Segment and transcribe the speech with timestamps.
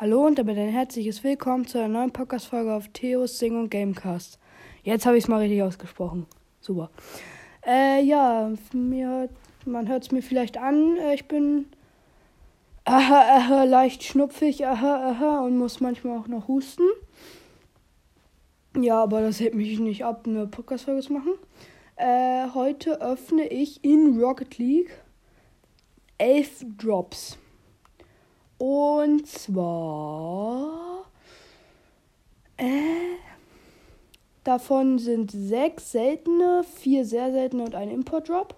[0.00, 4.38] Hallo und damit ein herzliches Willkommen zu einer neuen Podcast-Folge auf Theos Sing und Gamecast.
[4.84, 6.26] Jetzt habe ich es mal richtig ausgesprochen.
[6.60, 6.88] Super.
[7.66, 9.28] Äh, ja, mir,
[9.64, 10.98] man hört es mir vielleicht an.
[10.98, 11.66] Äh, ich bin
[12.84, 16.86] aha, aha, leicht schnupfig aha, aha, und muss manchmal auch noch husten.
[18.76, 21.32] Ja, aber das hält mich nicht ab, eine Podcast-Folge zu machen.
[21.96, 25.02] Äh, heute öffne ich in Rocket League
[26.18, 27.36] elf Drops.
[28.58, 31.04] Und zwar.
[32.56, 33.14] Äh,
[34.42, 38.54] davon sind sechs seltene, vier sehr seltene und ein Import-Drop.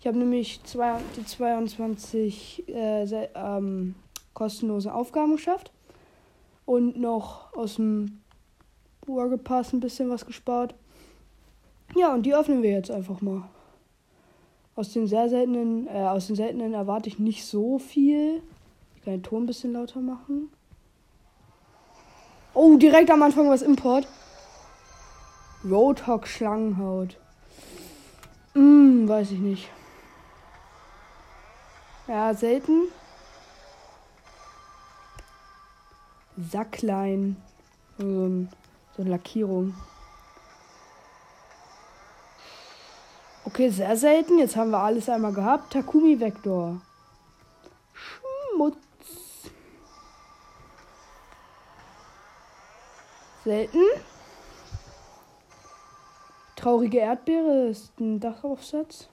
[0.00, 3.94] Ich habe nämlich zwei, die 22 äh, ähm,
[4.34, 5.70] kostenlosen Aufgaben geschafft.
[6.64, 8.20] Und noch aus dem
[9.04, 10.74] Burger Pass ein bisschen was gespart.
[11.94, 13.48] Ja, und die öffnen wir jetzt einfach mal.
[14.74, 18.42] Aus den sehr seltenen, äh, aus den seltenen erwarte ich nicht so viel
[19.12, 20.50] den Ton ein bisschen lauter machen.
[22.54, 24.08] Oh, direkt am Anfang was Import.
[25.64, 27.18] Roadhog Schlangenhaut.
[28.54, 29.68] Hm, weiß ich nicht.
[32.08, 32.84] Ja, selten.
[36.36, 37.36] Sacklein.
[37.98, 38.48] So, ein,
[38.96, 39.74] so eine Lackierung.
[43.44, 44.38] Okay, sehr selten.
[44.38, 45.72] Jetzt haben wir alles einmal gehabt.
[45.72, 46.80] Takumi Vektor.
[47.92, 48.76] Schmutz.
[53.46, 53.84] Selten.
[56.56, 59.08] Traurige Erdbeere ist ein Dachaufsatz.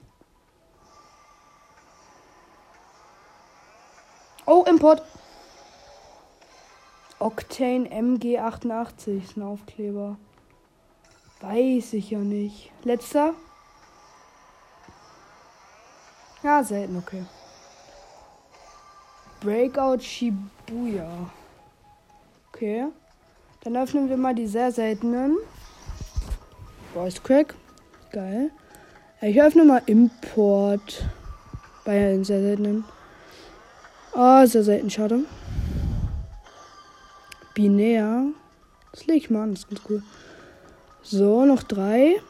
[4.44, 5.04] Oh, Import.
[7.20, 10.16] Octane MG88 ist ein Aufkleber.
[11.40, 12.72] Weiß ich ja nicht.
[12.82, 13.34] Letzter.
[16.42, 17.24] Ja, selten, okay.
[19.40, 21.30] Breakout Shibuya.
[22.48, 22.88] Okay.
[23.64, 25.38] Dann öffnen wir mal die sehr seltenen.
[26.92, 27.54] Voice Crack.
[28.12, 28.50] Geil.
[29.22, 31.02] Ich öffne mal Import.
[31.86, 32.84] Bei den sehr seltenen.
[34.12, 35.20] Oh, sehr selten, schade.
[37.54, 38.26] Binär.
[38.92, 40.02] Das lege ich mal an, das ist ganz cool.
[41.02, 42.20] So, noch drei.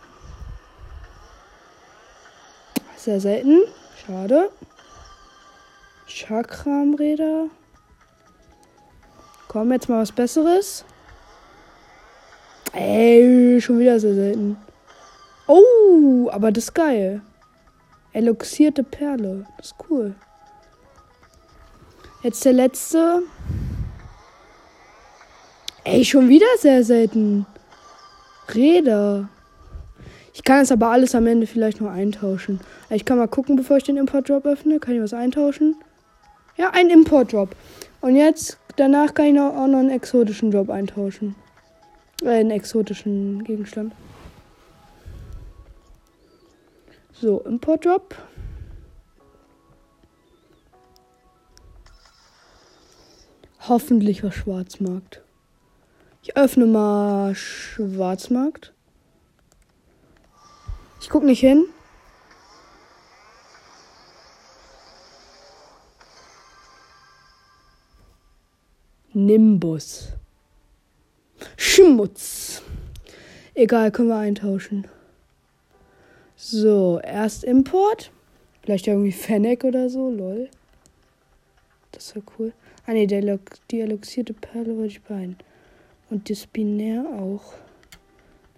[2.97, 3.63] Sehr selten.
[4.07, 4.51] Schade.
[6.07, 7.47] Chakramräder.
[9.49, 10.85] Komm, jetzt mal was Besseres.
[12.75, 14.57] Ey, schon wieder sehr selten.
[15.47, 17.23] Oh, aber das ist geil.
[18.13, 19.47] Eloxierte Perle.
[19.57, 20.15] Das ist cool.
[22.23, 23.23] Jetzt der letzte.
[25.85, 27.47] Ey, schon wieder sehr selten.
[28.53, 29.29] Räder.
[30.33, 32.61] Ich kann es aber alles am Ende vielleicht noch eintauschen.
[32.91, 34.81] Ich kann mal gucken, bevor ich den Import-Drop öffne.
[34.81, 35.77] Kann ich was eintauschen?
[36.57, 37.55] Ja, ein Import-Drop.
[38.01, 41.37] Und jetzt, danach kann ich noch, auch noch einen exotischen Drop eintauschen.
[42.25, 43.95] Äh, einen exotischen Gegenstand.
[47.13, 48.15] So, Import Drop.
[53.69, 55.23] Hoffentlich was Schwarzmarkt.
[56.23, 58.73] Ich öffne mal Schwarzmarkt.
[61.01, 61.67] Ich guck nicht hin.
[69.13, 70.15] Nimbus.
[71.75, 72.63] Schmutz.
[73.53, 74.87] Egal, können wir eintauschen.
[76.37, 78.13] So, erst Import.
[78.63, 80.49] Vielleicht irgendwie Fennec oder so, lol.
[81.91, 82.53] Das ja cool.
[82.87, 85.37] Ah ne, die eloxierte Perle wollte ich behalten.
[86.11, 87.55] Und das Binär auch.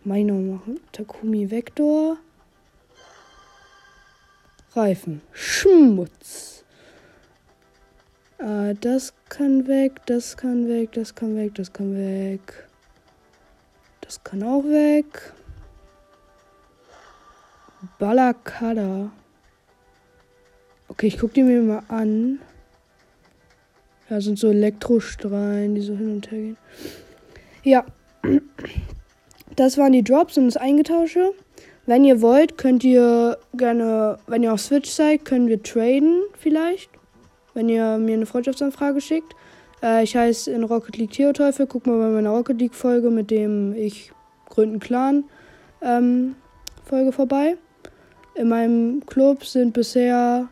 [0.04, 0.78] Meiner machen.
[0.92, 2.18] Takumi Vektor.
[4.74, 5.22] Reifen.
[5.32, 6.64] Schmutz.
[8.36, 12.66] Äh, das kann weg, das kann weg, das kann weg, das kann weg.
[14.06, 15.32] Das kann auch weg.
[17.98, 19.10] Balakada.
[20.88, 22.38] Okay, ich gucke die mir mal an.
[24.08, 26.56] Da sind so Elektrostrahlen, die so hin und her gehen.
[27.64, 27.84] Ja.
[29.56, 31.32] Das waren die Drops und das Eingetausche.
[31.86, 36.90] Wenn ihr wollt, könnt ihr gerne, wenn ihr auf Switch seid, können wir traden vielleicht.
[37.54, 39.34] Wenn ihr mir eine Freundschaftsanfrage schickt.
[39.82, 41.66] Äh, ich heiße in Rocket League Theoteufel.
[41.66, 44.12] Guck mal bei meiner Rocket League Folge mit dem ich
[44.48, 45.24] gründen Clan
[45.82, 46.36] ähm,
[46.84, 47.56] Folge vorbei.
[48.34, 50.48] In meinem Club sind bisher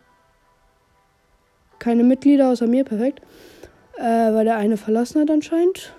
[1.79, 3.21] keine Mitglieder außer mir, perfekt.
[3.97, 5.95] Äh, weil der eine verlassen hat anscheinend.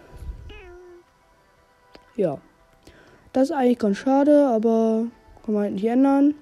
[2.16, 2.40] Ja.
[3.34, 5.06] Das ist eigentlich ganz schade, aber
[5.46, 6.34] kann man halt nicht ändern.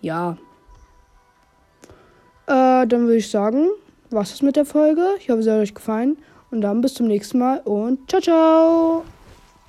[0.00, 0.38] Ja.
[2.46, 3.68] Äh, dann würde ich sagen,
[4.10, 5.02] war's das mit der Folge.
[5.18, 6.18] Ich hoffe, es hat euch gefallen.
[6.50, 9.19] Und dann bis zum nächsten Mal und ciao, ciao.